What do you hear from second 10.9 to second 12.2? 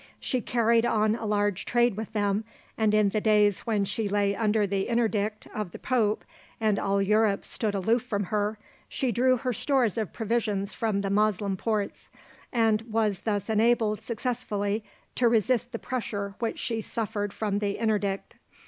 the Moslem ports,